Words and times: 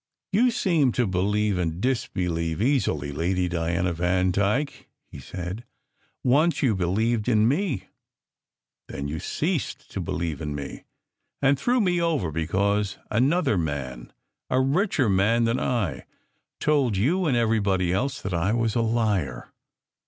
"You 0.31 0.49
seem 0.49 0.91
to 0.93 1.05
believe 1.05 1.59
and 1.59 1.79
disbelieve 1.79 2.59
easily, 2.59 3.11
Lady 3.11 3.47
Diana 3.47 3.93
Vandyke!" 3.93 4.87
he 5.11 5.19
said. 5.19 5.63
"Once 6.23 6.63
you 6.63 6.73
believed 6.75 7.29
in 7.29 7.47
me. 7.47 7.83
Then 8.87 9.07
you 9.07 9.19
ceased 9.19 9.91
to 9.91 10.01
believe 10.01 10.41
in 10.41 10.55
me 10.55 10.85
and 11.39 11.59
threw 11.59 11.79
me 11.79 12.01
over 12.01 12.31
because 12.31 12.97
an 13.11 13.31
other 13.31 13.59
man 13.59 14.11
a 14.49 14.59
richer 14.59 15.07
man 15.07 15.43
than 15.43 15.59
I 15.59 16.07
told 16.59 16.97
you 16.97 17.27
and 17.27 17.37
everybody 17.37 17.93
else 17.93 18.23
that 18.23 18.33
I 18.33 18.53
was 18.53 18.73
a 18.73 18.81
liar. 18.81 19.53